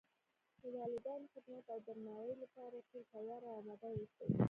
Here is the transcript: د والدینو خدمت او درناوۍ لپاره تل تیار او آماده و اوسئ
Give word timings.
د 0.61 0.63
والدینو 0.75 1.31
خدمت 1.33 1.65
او 1.73 1.79
درناوۍ 1.87 2.33
لپاره 2.43 2.77
تل 2.89 3.01
تیار 3.13 3.41
او 3.47 3.51
آماده 3.59 3.87
و 3.91 3.95
اوسئ 3.99 4.27